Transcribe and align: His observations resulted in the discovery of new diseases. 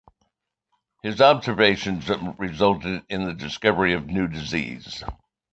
His 1.03 1.21
observations 1.21 2.09
resulted 2.39 3.03
in 3.07 3.25
the 3.25 3.35
discovery 3.35 3.93
of 3.93 4.07
new 4.07 4.27
diseases. 4.27 5.03